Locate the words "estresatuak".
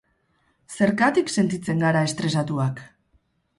2.09-2.85